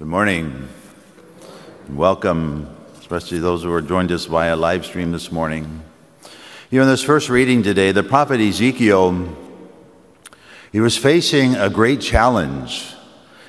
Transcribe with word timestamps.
Good 0.00 0.08
morning. 0.08 0.66
And 1.86 1.98
Welcome, 1.98 2.74
especially 2.98 3.38
those 3.38 3.64
who 3.64 3.70
are 3.70 3.82
joined 3.82 4.10
us 4.12 4.24
via 4.24 4.56
live 4.56 4.86
stream 4.86 5.12
this 5.12 5.30
morning. 5.30 5.82
You 6.70 6.78
know, 6.78 6.84
in 6.84 6.88
this 6.88 7.02
first 7.02 7.28
reading 7.28 7.62
today, 7.62 7.92
the 7.92 8.02
prophet 8.02 8.40
Ezekiel, 8.40 9.36
he 10.72 10.80
was 10.80 10.96
facing 10.96 11.54
a 11.54 11.68
great 11.68 12.00
challenge. 12.00 12.94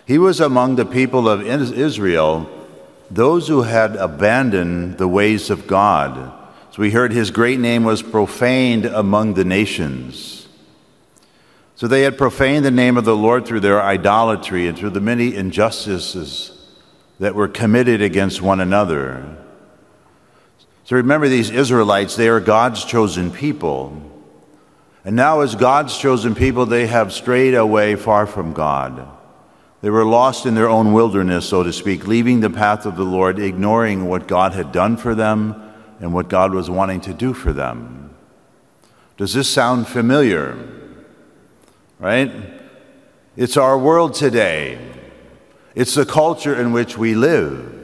He 0.06 0.18
was 0.18 0.42
among 0.42 0.76
the 0.76 0.84
people 0.84 1.30
of 1.30 1.42
Israel, 1.42 2.50
those 3.10 3.48
who 3.48 3.62
had 3.62 3.96
abandoned 3.96 4.98
the 4.98 5.08
ways 5.08 5.50
of 5.50 5.68
God. 5.68 6.34
So 6.72 6.82
we 6.82 6.92
heard 6.92 7.14
his 7.14 7.32
great 7.32 7.62
name 7.62 7.86
was 7.86 8.04
profaned 8.04 8.88
among 8.88 9.36
the 9.36 9.46
nations. 9.46 10.41
So 11.82 11.88
they 11.88 12.04
had 12.04 12.16
profaned 12.16 12.64
the 12.64 12.70
name 12.70 12.96
of 12.96 13.06
the 13.06 13.16
Lord 13.16 13.48
through 13.48 13.62
their 13.62 13.82
idolatry 13.82 14.68
and 14.68 14.78
through 14.78 14.92
the 14.92 15.02
many 15.02 15.34
injustices 15.34 16.52
that 17.18 17.34
were 17.34 17.48
committed 17.48 18.04
against 18.04 18.40
one 18.40 18.60
another. 18.60 19.36
So 20.84 20.98
remember, 20.98 21.28
these 21.28 21.50
Israelites, 21.50 22.16
they 22.16 22.30
are 22.30 22.40
God's 22.40 22.86
chosen 22.86 23.32
people. 23.32 24.00
And 25.04 25.16
now, 25.16 25.40
as 25.40 25.56
God's 25.56 25.98
chosen 25.98 26.36
people, 26.36 26.68
they 26.68 26.86
have 26.86 27.12
strayed 27.12 27.56
away 27.56 27.96
far 27.96 28.28
from 28.28 28.54
God. 28.54 29.08
They 29.82 29.90
were 29.90 30.06
lost 30.06 30.46
in 30.46 30.54
their 30.54 30.70
own 30.70 30.94
wilderness, 30.94 31.50
so 31.50 31.64
to 31.64 31.74
speak, 31.74 32.06
leaving 32.06 32.42
the 32.42 32.52
path 32.52 32.86
of 32.86 32.96
the 32.96 33.06
Lord, 33.06 33.40
ignoring 33.40 34.06
what 34.06 34.28
God 34.28 34.54
had 34.54 34.72
done 34.72 34.98
for 34.98 35.16
them 35.16 35.74
and 36.00 36.14
what 36.14 36.30
God 36.30 36.54
was 36.54 36.70
wanting 36.70 37.02
to 37.02 37.14
do 37.16 37.34
for 37.34 37.52
them. 37.52 38.14
Does 39.18 39.34
this 39.34 39.50
sound 39.50 39.88
familiar? 39.88 40.78
Right? 42.02 42.34
It's 43.38 43.56
our 43.58 43.78
world 43.78 44.16
today. 44.16 44.80
It's 45.76 45.94
the 45.94 46.06
culture 46.06 46.60
in 46.60 46.74
which 46.74 46.98
we 46.98 47.14
live. 47.14 47.78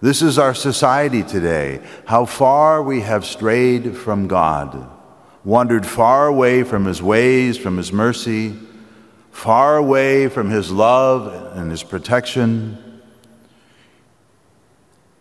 This 0.00 0.22
is 0.22 0.38
our 0.38 0.54
society 0.54 1.22
today. 1.22 1.80
How 2.06 2.24
far 2.24 2.82
we 2.82 3.02
have 3.02 3.24
strayed 3.24 3.94
from 3.96 4.26
God, 4.26 4.90
wandered 5.44 5.86
far 5.86 6.26
away 6.26 6.64
from 6.64 6.86
His 6.86 7.02
ways, 7.02 7.58
from 7.58 7.76
His 7.76 7.92
mercy, 7.92 8.56
far 9.30 9.76
away 9.76 10.28
from 10.28 10.50
His 10.50 10.72
love 10.72 11.56
and 11.56 11.70
His 11.70 11.82
protection. 11.82 13.02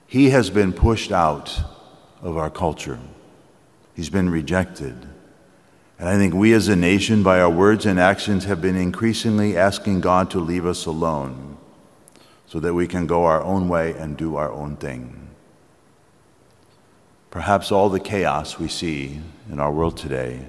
He 0.08 0.30
has 0.30 0.50
been 0.50 0.72
pushed 0.72 1.12
out 1.12 1.62
of 2.22 2.38
our 2.38 2.50
culture, 2.50 2.98
He's 3.94 4.10
been 4.10 4.30
rejected. 4.30 4.96
And 6.02 6.10
I 6.10 6.18
think 6.18 6.34
we 6.34 6.54
as 6.54 6.68
a 6.68 6.76
nation, 6.76 7.22
by 7.22 7.40
our 7.40 7.50
words 7.50 7.86
and 7.86 8.00
actions, 8.00 8.46
have 8.46 8.60
been 8.60 8.76
increasingly 8.76 9.56
asking 9.56 10.02
God 10.02 10.32
to 10.32 10.40
leave 10.40 10.66
us 10.66 10.88
alone 10.88 11.58
so 12.48 12.60
that 12.60 12.74
we 12.74 12.88
can 12.88 13.06
go 13.06 13.26
our 13.26 13.44
own 13.44 13.70
way 13.70 13.94
and 13.94 14.18
do 14.18 14.36
our 14.36 14.52
own 14.52 14.78
thing. 14.78 15.30
Perhaps 17.30 17.72
all 17.72 17.88
the 17.88 18.00
chaos 18.00 18.58
we 18.58 18.68
see 18.68 19.22
in 19.52 19.60
our 19.60 19.72
world 19.72 19.96
today 19.96 20.48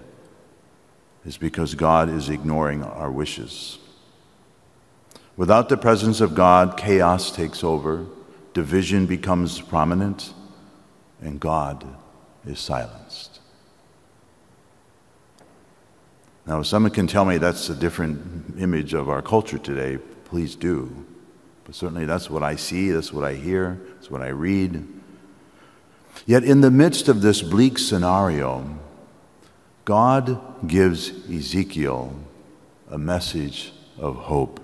is 1.26 1.36
because 1.36 1.74
God 1.74 2.08
is 2.08 2.30
ignoring 2.30 2.82
our 2.82 3.10
wishes. 3.10 3.78
Without 5.36 5.68
the 5.68 5.76
presence 5.76 6.22
of 6.22 6.34
God, 6.34 6.78
chaos 6.78 7.30
takes 7.30 7.62
over, 7.62 8.06
division 8.54 9.04
becomes 9.04 9.60
prominent, 9.60 10.32
and 11.20 11.38
God 11.38 11.86
is 12.46 12.58
silenced. 12.58 13.31
Now, 16.46 16.60
if 16.60 16.66
someone 16.66 16.92
can 16.92 17.06
tell 17.06 17.24
me 17.24 17.38
that's 17.38 17.68
a 17.68 17.74
different 17.74 18.58
image 18.58 18.94
of 18.94 19.08
our 19.08 19.22
culture 19.22 19.58
today, 19.58 19.98
please 20.24 20.56
do. 20.56 21.06
But 21.64 21.74
certainly 21.76 22.04
that's 22.04 22.28
what 22.28 22.42
I 22.42 22.56
see, 22.56 22.90
that's 22.90 23.12
what 23.12 23.24
I 23.24 23.34
hear, 23.34 23.80
that's 23.94 24.10
what 24.10 24.22
I 24.22 24.28
read. 24.28 24.86
Yet, 26.26 26.42
in 26.44 26.60
the 26.60 26.70
midst 26.70 27.08
of 27.08 27.22
this 27.22 27.42
bleak 27.42 27.78
scenario, 27.78 28.78
God 29.84 30.66
gives 30.66 31.10
Ezekiel 31.30 32.14
a 32.90 32.98
message 32.98 33.72
of 33.98 34.16
hope. 34.16 34.60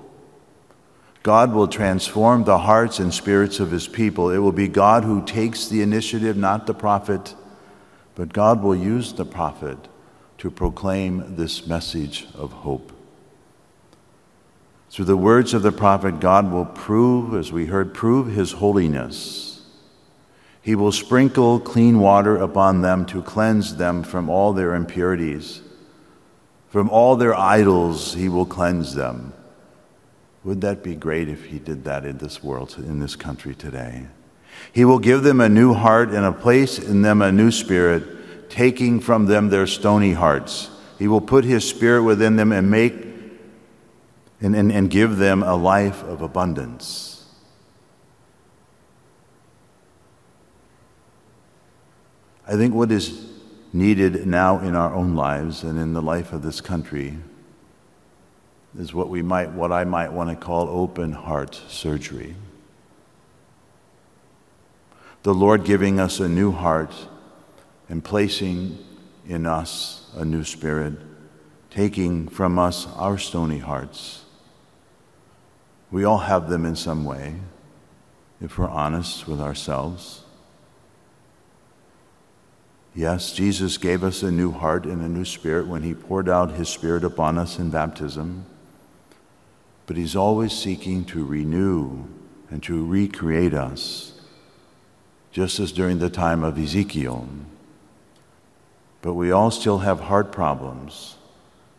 God 1.22 1.52
will 1.52 1.68
transform 1.68 2.44
the 2.44 2.58
hearts 2.58 2.98
and 2.98 3.12
spirits 3.12 3.60
of 3.60 3.70
his 3.70 3.86
people. 3.86 4.30
It 4.30 4.38
will 4.38 4.52
be 4.52 4.68
God 4.68 5.04
who 5.04 5.24
takes 5.24 5.68
the 5.68 5.82
initiative, 5.82 6.36
not 6.36 6.66
the 6.66 6.74
prophet, 6.74 7.34
but 8.14 8.32
God 8.32 8.62
will 8.62 8.76
use 8.76 9.12
the 9.12 9.24
prophet 9.24 9.78
to 10.38 10.50
proclaim 10.50 11.36
this 11.36 11.66
message 11.66 12.26
of 12.34 12.52
hope. 12.52 12.92
Through 14.90 15.06
the 15.06 15.16
words 15.16 15.52
of 15.52 15.62
the 15.62 15.72
prophet, 15.72 16.20
God 16.20 16.50
will 16.50 16.64
prove, 16.64 17.34
as 17.34 17.52
we 17.52 17.66
heard, 17.66 17.92
prove 17.92 18.28
his 18.28 18.52
holiness. 18.52 19.66
He 20.62 20.74
will 20.74 20.92
sprinkle 20.92 21.60
clean 21.60 21.98
water 21.98 22.36
upon 22.36 22.82
them 22.82 23.04
to 23.06 23.22
cleanse 23.22 23.76
them 23.76 24.02
from 24.02 24.30
all 24.30 24.52
their 24.52 24.74
impurities. 24.74 25.60
From 26.68 26.88
all 26.88 27.16
their 27.16 27.34
idols, 27.34 28.14
he 28.14 28.28
will 28.28 28.46
cleanse 28.46 28.94
them. 28.94 29.32
Would 30.44 30.60
that 30.60 30.82
be 30.82 30.94
great 30.94 31.28
if 31.28 31.46
he 31.46 31.58
did 31.58 31.84
that 31.84 32.04
in 32.04 32.18
this 32.18 32.42
world, 32.42 32.76
in 32.78 33.00
this 33.00 33.16
country 33.16 33.54
today? 33.54 34.06
He 34.72 34.84
will 34.84 34.98
give 34.98 35.22
them 35.22 35.40
a 35.40 35.48
new 35.48 35.74
heart 35.74 36.10
and 36.10 36.24
a 36.24 36.32
place 36.32 36.78
in 36.78 37.02
them 37.02 37.22
a 37.22 37.32
new 37.32 37.50
spirit 37.50 38.17
taking 38.48 39.00
from 39.00 39.26
them 39.26 39.48
their 39.48 39.66
stony 39.66 40.12
hearts. 40.12 40.70
He 40.98 41.08
will 41.08 41.20
put 41.20 41.44
his 41.44 41.68
spirit 41.68 42.02
within 42.02 42.36
them 42.36 42.52
and 42.52 42.70
make 42.70 42.94
and, 44.40 44.54
and, 44.54 44.70
and 44.70 44.90
give 44.90 45.16
them 45.16 45.42
a 45.42 45.56
life 45.56 46.02
of 46.04 46.22
abundance. 46.22 47.26
I 52.46 52.56
think 52.56 52.74
what 52.74 52.90
is 52.90 53.30
needed 53.72 54.26
now 54.26 54.60
in 54.60 54.74
our 54.74 54.94
own 54.94 55.14
lives 55.14 55.62
and 55.62 55.78
in 55.78 55.92
the 55.92 56.00
life 56.00 56.32
of 56.32 56.42
this 56.42 56.60
country 56.60 57.18
is 58.78 58.94
what 58.94 59.08
we 59.08 59.22
might 59.22 59.50
what 59.52 59.72
I 59.72 59.84
might 59.84 60.12
want 60.12 60.30
to 60.30 60.36
call 60.36 60.68
open 60.68 61.12
heart 61.12 61.60
surgery. 61.68 62.34
The 65.24 65.34
Lord 65.34 65.64
giving 65.64 66.00
us 66.00 66.20
a 66.20 66.28
new 66.28 66.52
heart 66.52 66.94
and 67.88 68.04
placing 68.04 68.78
in 69.26 69.46
us 69.46 70.10
a 70.16 70.24
new 70.24 70.44
spirit, 70.44 70.94
taking 71.70 72.28
from 72.28 72.58
us 72.58 72.86
our 72.96 73.18
stony 73.18 73.58
hearts. 73.58 74.24
We 75.90 76.04
all 76.04 76.18
have 76.18 76.50
them 76.50 76.64
in 76.64 76.76
some 76.76 77.04
way, 77.04 77.36
if 78.40 78.58
we're 78.58 78.68
honest 78.68 79.26
with 79.26 79.40
ourselves. 79.40 80.22
Yes, 82.94 83.32
Jesus 83.32 83.78
gave 83.78 84.02
us 84.02 84.22
a 84.22 84.30
new 84.30 84.50
heart 84.50 84.84
and 84.84 85.02
a 85.02 85.08
new 85.08 85.24
spirit 85.24 85.66
when 85.66 85.82
he 85.82 85.94
poured 85.94 86.28
out 86.28 86.52
his 86.52 86.68
spirit 86.68 87.04
upon 87.04 87.38
us 87.38 87.58
in 87.58 87.70
baptism. 87.70 88.44
But 89.86 89.96
he's 89.96 90.16
always 90.16 90.52
seeking 90.52 91.04
to 91.06 91.24
renew 91.24 92.04
and 92.50 92.62
to 92.64 92.84
recreate 92.84 93.54
us, 93.54 94.20
just 95.32 95.60
as 95.60 95.72
during 95.72 95.98
the 95.98 96.10
time 96.10 96.42
of 96.42 96.58
Ezekiel. 96.58 97.28
But 99.02 99.14
we 99.14 99.30
all 99.30 99.50
still 99.50 99.78
have 99.78 100.00
heart 100.00 100.32
problems 100.32 101.16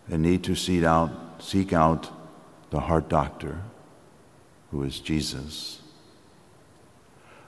and 0.09 0.21
need 0.21 0.43
to 0.45 0.55
seek 0.55 0.83
out, 0.83 1.11
seek 1.39 1.73
out 1.73 2.09
the 2.69 2.81
heart 2.81 3.09
doctor, 3.09 3.61
who 4.71 4.83
is 4.83 4.99
Jesus. 4.99 5.81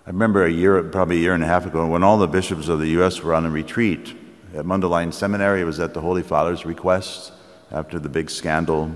I 0.06 0.10
remember 0.10 0.44
a 0.44 0.52
year, 0.52 0.82
probably 0.84 1.18
a 1.18 1.20
year 1.20 1.34
and 1.34 1.44
a 1.44 1.48
half 1.48 1.66
ago, 1.66 1.88
when 1.88 2.04
all 2.04 2.18
the 2.18 2.28
bishops 2.28 2.68
of 2.68 2.80
the 2.80 2.88
U.S. 2.88 3.22
were 3.22 3.34
on 3.34 3.46
a 3.46 3.52
retreat 3.52 4.16
at 4.56 4.66
Mundelein 4.66 5.14
Seminary. 5.14 5.62
It 5.62 5.66
was 5.66 5.80
at 5.80 5.94
the 5.94 6.02
Holy 6.02 6.24
Father's 6.24 6.66
request 6.66 7.32
after 7.72 8.00
the 8.00 8.10
big 8.10 8.30
scandal. 8.30 8.96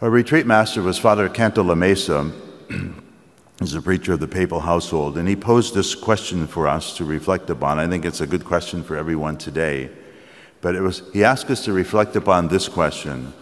Our 0.00 0.10
retreat 0.10 0.46
master 0.46 0.82
was 0.82 0.98
Father 0.98 1.28
Cantalamessa. 1.28 2.32
Is 3.60 3.74
a 3.74 3.82
preacher 3.82 4.14
of 4.14 4.20
the 4.20 4.28
papal 4.28 4.60
household, 4.60 5.18
and 5.18 5.28
he 5.28 5.36
posed 5.36 5.74
this 5.74 5.94
question 5.94 6.46
for 6.46 6.66
us 6.66 6.96
to 6.96 7.04
reflect 7.04 7.50
upon. 7.50 7.78
I 7.78 7.86
think 7.86 8.06
it's 8.06 8.22
a 8.22 8.26
good 8.26 8.44
question 8.44 8.82
for 8.82 8.96
everyone 8.96 9.36
today. 9.36 9.90
But 10.62 10.74
it 10.74 10.80
was, 10.80 11.02
he 11.12 11.24
asked 11.24 11.50
us 11.50 11.64
to 11.66 11.72
reflect 11.72 12.16
upon 12.16 12.48
this 12.48 12.68
question 12.68 13.32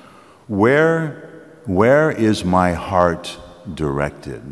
Where, 0.49 1.47
where 1.67 2.11
is 2.11 2.45
my 2.45 2.73
heart 2.73 3.37
directed? 3.73 4.43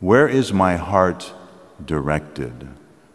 Where 0.00 0.28
is 0.28 0.52
my 0.52 0.76
heart 0.76 1.32
directed? 1.84 2.68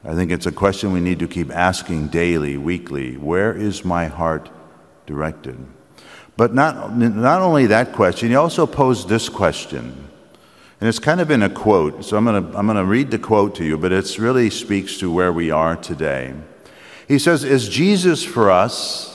I 0.04 0.14
think 0.14 0.32
it's 0.32 0.46
a 0.46 0.52
question 0.52 0.92
we 0.92 1.00
need 1.00 1.20
to 1.20 1.28
keep 1.28 1.50
asking 1.50 2.10
daily, 2.10 2.58
weekly. 2.58 3.16
Where 3.16 3.54
is 3.54 3.86
my 3.86 4.08
heart 4.08 4.50
directed? 5.06 5.66
But 6.36 6.54
not, 6.54 6.98
not 6.98 7.42
only 7.42 7.68
that 7.68 7.94
question, 7.94 8.30
he 8.30 8.36
also 8.36 8.66
posed 8.66 9.08
this 9.08 9.30
question. 9.30 10.10
And 10.80 10.90
it's 10.90 11.00
kind 11.00 11.22
of 11.22 11.32
in 11.32 11.44
a 11.44 11.50
quote, 11.50 12.04
so 12.04 12.18
I'm 12.18 12.26
going 12.26 12.52
to 12.52 12.58
I'm 12.58 12.66
going 12.66 12.78
to 12.78 12.86
read 12.86 13.12
the 13.12 13.20
quote 13.20 13.56
to 13.56 13.64
you, 13.64 13.78
but 13.78 13.92
it 13.92 14.18
really 14.18 14.50
speaks 14.50 14.98
to 14.98 15.12
where 15.12 15.32
we 15.32 15.50
are 15.52 15.76
today. 15.76 16.34
He 17.08 17.20
says, 17.20 17.44
Is 17.44 17.70
Jesus 17.70 18.24
for 18.24 18.52
us 18.52 19.14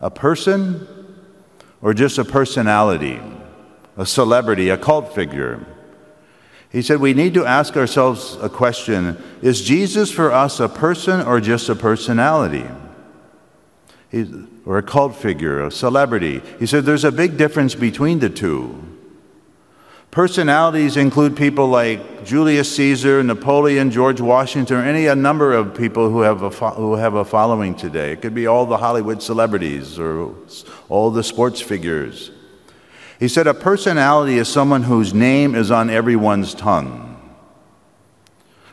a 0.00 0.10
person 0.10 0.86
or 1.80 1.94
just 1.94 2.18
a 2.18 2.24
personality, 2.24 3.20
a 3.96 4.06
celebrity, 4.06 4.68
a 4.68 4.76
cult 4.76 5.14
figure. 5.14 5.64
He 6.70 6.82
said 6.82 7.00
we 7.00 7.14
need 7.14 7.34
to 7.34 7.46
ask 7.46 7.76
ourselves 7.76 8.36
a 8.42 8.48
question 8.48 9.22
Is 9.42 9.62
Jesus 9.62 10.10
for 10.10 10.32
us 10.32 10.60
a 10.60 10.68
person 10.68 11.20
or 11.20 11.40
just 11.40 11.68
a 11.68 11.74
personality? 11.74 12.66
Or 14.64 14.78
a 14.78 14.82
cult 14.82 15.16
figure, 15.16 15.64
a 15.64 15.70
celebrity. 15.70 16.40
He 16.58 16.66
said 16.66 16.84
there's 16.84 17.04
a 17.04 17.12
big 17.12 17.36
difference 17.36 17.74
between 17.74 18.20
the 18.20 18.30
two. 18.30 18.84
Personalities 20.10 20.96
include 20.96 21.36
people 21.36 21.68
like 21.68 22.24
Julius 22.24 22.74
Caesar, 22.76 23.22
Napoleon, 23.22 23.90
George 23.90 24.20
Washington, 24.20 24.78
or 24.78 24.82
any 24.82 25.06
a 25.06 25.14
number 25.14 25.52
of 25.52 25.74
people 25.74 26.08
who 26.10 26.22
have, 26.22 26.40
a 26.42 26.50
fo- 26.50 26.70
who 26.70 26.94
have 26.94 27.14
a 27.14 27.24
following 27.24 27.74
today. 27.74 28.12
It 28.12 28.22
could 28.22 28.34
be 28.34 28.46
all 28.46 28.64
the 28.64 28.78
Hollywood 28.78 29.22
celebrities 29.22 29.98
or 29.98 30.34
all 30.88 31.10
the 31.10 31.22
sports 31.22 31.60
figures. 31.60 32.30
He 33.20 33.28
said 33.28 33.46
a 33.46 33.54
personality 33.54 34.38
is 34.38 34.48
someone 34.48 34.84
whose 34.84 35.12
name 35.12 35.54
is 35.54 35.70
on 35.70 35.90
everyone's 35.90 36.54
tongue. 36.54 37.04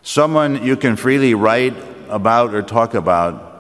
Someone 0.04 0.64
you 0.64 0.78
can 0.78 0.96
freely 0.96 1.34
write 1.34 1.76
about 2.08 2.54
or 2.54 2.62
talk 2.62 2.94
about, 2.94 3.55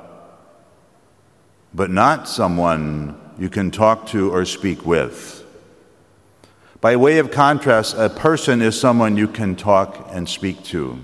but 1.75 1.91
not 1.91 2.29
someone 2.29 3.19
you 3.37 3.49
can 3.49 3.69
talk 3.69 4.07
to 4.07 4.31
or 4.31 4.45
speak 4.45 4.85
with. 4.85 5.45
By 6.79 6.95
way 6.95 7.19
of 7.19 7.31
contrast, 7.31 7.95
a 7.97 8.09
person 8.09 8.61
is 8.61 8.79
someone 8.79 9.17
you 9.17 9.27
can 9.27 9.57
talk 9.57 10.07
and 10.11 10.29
speak 10.29 10.63
to. 10.65 11.01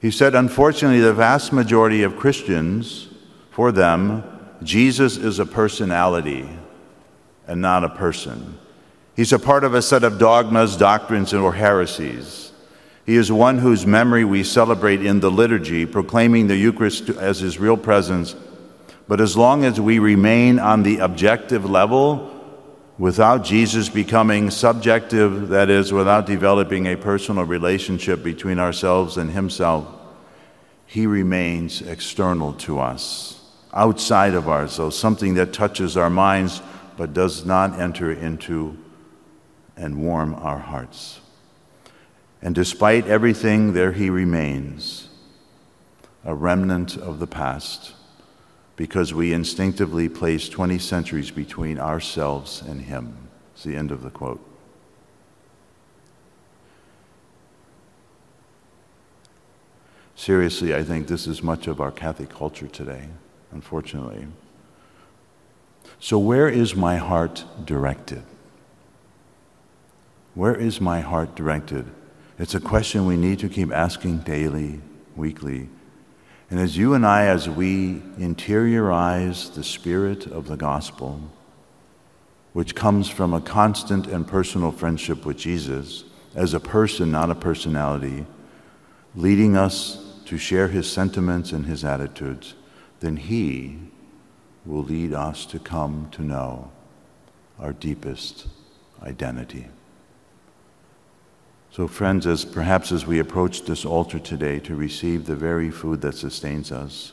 He 0.00 0.10
said, 0.10 0.34
unfortunately, 0.34 1.00
the 1.00 1.12
vast 1.12 1.52
majority 1.52 2.02
of 2.02 2.16
Christians, 2.16 3.08
for 3.50 3.72
them, 3.72 4.24
Jesus 4.62 5.16
is 5.16 5.38
a 5.38 5.46
personality 5.46 6.48
and 7.46 7.60
not 7.60 7.84
a 7.84 7.88
person. 7.88 8.58
He's 9.16 9.32
a 9.32 9.38
part 9.38 9.64
of 9.64 9.74
a 9.74 9.82
set 9.82 10.04
of 10.04 10.18
dogmas, 10.18 10.76
doctrines, 10.76 11.34
or 11.34 11.52
heresies. 11.52 12.52
He 13.04 13.16
is 13.16 13.32
one 13.32 13.58
whose 13.58 13.84
memory 13.84 14.24
we 14.24 14.44
celebrate 14.44 15.04
in 15.04 15.20
the 15.20 15.30
liturgy, 15.30 15.84
proclaiming 15.84 16.46
the 16.46 16.56
Eucharist 16.56 17.10
as 17.10 17.40
his 17.40 17.58
real 17.58 17.76
presence. 17.76 18.36
But 19.08 19.22
as 19.22 19.38
long 19.38 19.64
as 19.64 19.80
we 19.80 19.98
remain 19.98 20.58
on 20.58 20.82
the 20.82 20.98
objective 20.98 21.64
level, 21.64 22.30
without 22.98 23.42
Jesus 23.42 23.88
becoming 23.88 24.50
subjective, 24.50 25.48
that 25.48 25.70
is, 25.70 25.94
without 25.94 26.26
developing 26.26 26.86
a 26.86 26.96
personal 26.96 27.44
relationship 27.44 28.22
between 28.22 28.58
ourselves 28.58 29.16
and 29.16 29.30
Himself, 29.30 29.88
He 30.84 31.06
remains 31.06 31.80
external 31.80 32.52
to 32.54 32.80
us, 32.80 33.40
outside 33.72 34.34
of 34.34 34.46
ourselves, 34.46 34.98
something 34.98 35.34
that 35.34 35.54
touches 35.54 35.96
our 35.96 36.10
minds 36.10 36.60
but 36.98 37.14
does 37.14 37.46
not 37.46 37.80
enter 37.80 38.12
into 38.12 38.76
and 39.74 40.04
warm 40.04 40.34
our 40.34 40.58
hearts. 40.58 41.20
And 42.42 42.54
despite 42.54 43.06
everything, 43.06 43.72
there 43.72 43.92
He 43.92 44.10
remains, 44.10 45.08
a 46.26 46.34
remnant 46.34 46.98
of 46.98 47.20
the 47.20 47.26
past 47.26 47.94
because 48.78 49.12
we 49.12 49.32
instinctively 49.32 50.08
place 50.08 50.48
20 50.48 50.78
centuries 50.78 51.32
between 51.32 51.80
ourselves 51.80 52.62
and 52.62 52.80
Him. 52.80 53.28
It's 53.52 53.64
the 53.64 53.74
end 53.74 53.90
of 53.90 54.04
the 54.04 54.10
quote. 54.10 54.40
Seriously, 60.14 60.76
I 60.76 60.84
think 60.84 61.08
this 61.08 61.26
is 61.26 61.42
much 61.42 61.66
of 61.66 61.80
our 61.80 61.90
Catholic 61.90 62.28
culture 62.28 62.68
today, 62.68 63.08
unfortunately. 63.50 64.28
So, 65.98 66.16
where 66.16 66.48
is 66.48 66.76
my 66.76 66.98
heart 66.98 67.44
directed? 67.64 68.22
Where 70.34 70.54
is 70.54 70.80
my 70.80 71.00
heart 71.00 71.34
directed? 71.34 71.86
It's 72.38 72.54
a 72.54 72.60
question 72.60 73.06
we 73.06 73.16
need 73.16 73.40
to 73.40 73.48
keep 73.48 73.72
asking 73.72 74.18
daily, 74.18 74.80
weekly, 75.16 75.68
and 76.50 76.58
as 76.58 76.76
you 76.76 76.94
and 76.94 77.04
I, 77.04 77.26
as 77.26 77.48
we 77.48 78.00
interiorize 78.18 79.54
the 79.54 79.64
spirit 79.64 80.26
of 80.26 80.46
the 80.46 80.56
gospel, 80.56 81.20
which 82.54 82.74
comes 82.74 83.08
from 83.08 83.34
a 83.34 83.40
constant 83.40 84.06
and 84.06 84.26
personal 84.26 84.72
friendship 84.72 85.26
with 85.26 85.36
Jesus, 85.36 86.04
as 86.34 86.54
a 86.54 86.60
person, 86.60 87.10
not 87.10 87.30
a 87.30 87.34
personality, 87.34 88.24
leading 89.14 89.56
us 89.56 90.04
to 90.24 90.38
share 90.38 90.68
his 90.68 90.90
sentiments 90.90 91.52
and 91.52 91.66
his 91.66 91.84
attitudes, 91.84 92.54
then 93.00 93.16
he 93.16 93.78
will 94.64 94.82
lead 94.82 95.12
us 95.12 95.46
to 95.46 95.58
come 95.58 96.08
to 96.12 96.22
know 96.22 96.70
our 97.58 97.72
deepest 97.72 98.46
identity. 99.02 99.66
So, 101.70 101.86
friends, 101.86 102.26
as 102.26 102.44
perhaps 102.44 102.92
as 102.92 103.06
we 103.06 103.18
approach 103.18 103.62
this 103.62 103.84
altar 103.84 104.18
today 104.18 104.58
to 104.60 104.74
receive 104.74 105.26
the 105.26 105.36
very 105.36 105.70
food 105.70 106.00
that 106.00 106.14
sustains 106.14 106.72
us, 106.72 107.12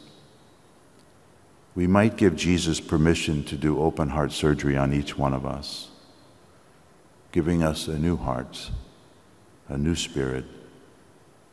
we 1.75 1.87
might 1.87 2.15
give 2.15 2.37
Jesus 2.37 2.79
permission 2.79 3.43
to 3.45 3.57
do 3.57 3.81
open 3.81 4.09
heart 4.09 4.31
surgery 4.31 4.77
on 4.77 4.93
each 4.93 5.17
one 5.17 5.33
of 5.33 5.45
us, 5.45 5.89
giving 7.33 7.63
us 7.63 7.87
a 7.87 7.99
new 7.99 8.15
heart, 8.15 8.71
a 9.67 9.77
new 9.77 9.93
spirit, 9.93 10.45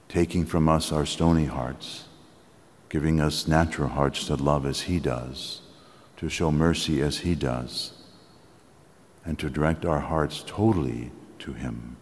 taking 0.08 0.46
from 0.46 0.68
us 0.68 0.92
our 0.92 1.04
stony 1.04 1.46
hearts, 1.46 2.04
giving 2.88 3.20
us 3.20 3.48
natural 3.48 3.88
hearts 3.88 4.26
to 4.26 4.36
love 4.36 4.64
as 4.64 4.82
He 4.82 5.00
does, 5.00 5.62
to 6.18 6.28
show 6.28 6.52
mercy 6.52 7.02
as 7.02 7.18
He 7.18 7.34
does, 7.34 7.92
and 9.24 9.38
to 9.40 9.50
direct 9.50 9.84
our 9.84 10.00
hearts 10.00 10.44
totally 10.46 11.10
to 11.40 11.52
Him 11.52 11.96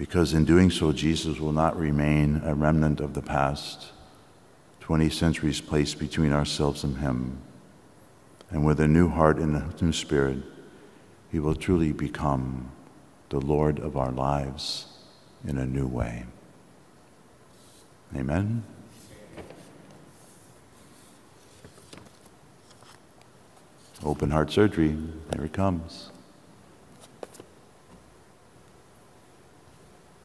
because 0.00 0.32
in 0.32 0.46
doing 0.46 0.70
so, 0.70 0.92
Jesus 0.92 1.38
will 1.38 1.52
not 1.52 1.78
remain 1.78 2.40
a 2.46 2.54
remnant 2.54 3.00
of 3.00 3.12
the 3.12 3.20
past, 3.20 3.88
20 4.80 5.10
centuries 5.10 5.60
placed 5.60 5.98
between 5.98 6.32
ourselves 6.32 6.84
and 6.84 6.96
Him. 6.96 7.36
And 8.48 8.64
with 8.64 8.80
a 8.80 8.88
new 8.88 9.10
heart 9.10 9.36
and 9.36 9.54
a 9.54 9.84
new 9.84 9.92
spirit, 9.92 10.38
He 11.30 11.38
will 11.38 11.54
truly 11.54 11.92
become 11.92 12.72
the 13.28 13.40
Lord 13.40 13.78
of 13.78 13.94
our 13.98 14.10
lives 14.10 14.86
in 15.46 15.58
a 15.58 15.66
new 15.66 15.86
way. 15.86 16.24
Amen. 18.16 18.64
Open 24.02 24.30
heart 24.30 24.50
surgery, 24.50 24.96
here 25.34 25.44
it 25.44 25.52
comes. 25.52 26.10